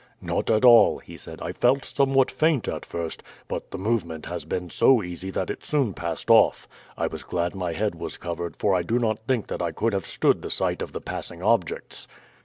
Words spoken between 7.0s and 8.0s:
was glad my head